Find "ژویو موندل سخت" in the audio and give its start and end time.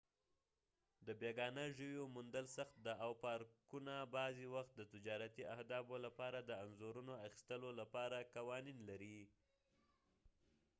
1.77-2.75